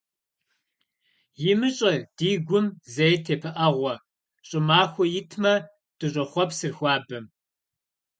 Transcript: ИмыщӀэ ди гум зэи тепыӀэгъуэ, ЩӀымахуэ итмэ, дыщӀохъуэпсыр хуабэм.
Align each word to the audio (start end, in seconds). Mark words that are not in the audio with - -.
ИмыщӀэ 1.49 1.93
ди 2.17 2.29
гум 2.47 2.65
зэи 2.93 3.15
тепыӀэгъуэ, 3.25 3.93
ЩӀымахуэ 4.47 5.05
итмэ, 5.19 5.53
дыщӀохъуэпсыр 5.97 6.73
хуабэм. 6.77 7.25